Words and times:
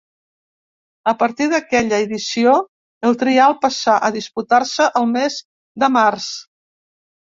A 1.11 1.11
partir 1.17 1.47
d'aquella 1.51 1.99
edició, 2.07 2.55
el 3.09 3.19
trial 3.25 3.55
passà 3.67 3.99
a 4.09 4.13
disputar-se 4.19 4.89
el 5.01 5.07
mes 5.17 5.37
de 5.85 5.91
març. 5.99 6.33